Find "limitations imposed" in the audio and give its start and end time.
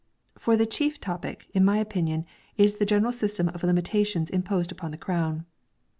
3.63-4.71